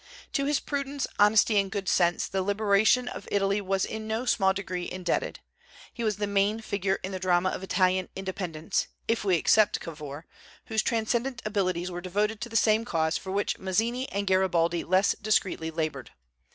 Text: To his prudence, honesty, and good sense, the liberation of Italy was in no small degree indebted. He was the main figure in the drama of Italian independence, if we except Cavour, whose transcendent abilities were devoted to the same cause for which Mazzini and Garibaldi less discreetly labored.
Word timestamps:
To 0.33 0.45
his 0.45 0.59
prudence, 0.59 1.05
honesty, 1.19 1.59
and 1.59 1.69
good 1.69 1.87
sense, 1.87 2.27
the 2.27 2.41
liberation 2.41 3.07
of 3.07 3.27
Italy 3.29 3.61
was 3.61 3.85
in 3.85 4.07
no 4.07 4.25
small 4.25 4.51
degree 4.51 4.89
indebted. 4.91 5.41
He 5.93 6.03
was 6.03 6.17
the 6.17 6.25
main 6.25 6.59
figure 6.61 6.95
in 7.03 7.11
the 7.11 7.19
drama 7.19 7.49
of 7.49 7.61
Italian 7.61 8.09
independence, 8.15 8.87
if 9.07 9.23
we 9.23 9.35
except 9.35 9.79
Cavour, 9.79 10.25
whose 10.65 10.81
transcendent 10.81 11.43
abilities 11.45 11.91
were 11.91 12.01
devoted 12.01 12.41
to 12.41 12.49
the 12.49 12.55
same 12.55 12.83
cause 12.83 13.15
for 13.15 13.31
which 13.31 13.59
Mazzini 13.59 14.09
and 14.11 14.25
Garibaldi 14.25 14.83
less 14.83 15.13
discreetly 15.21 15.69
labored. 15.69 16.09